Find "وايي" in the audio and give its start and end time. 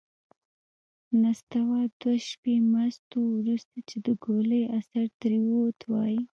5.91-6.21